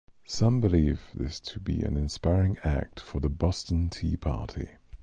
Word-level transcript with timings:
Some 0.25 0.61
believe 0.61 0.99
this 1.13 1.39
to 1.41 1.59
be 1.59 1.83
an 1.83 1.95
inspiring 1.95 2.57
act 2.63 2.99
for 2.99 3.19
the 3.19 3.29
Boston 3.29 3.91
Tea 3.91 4.17
Party. 4.17 4.67